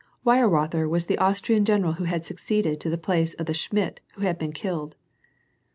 [0.25, 4.39] Weirotherwas the Austrian general who had succeeded to the place of the Schmidt who had
[4.39, 4.95] been killed.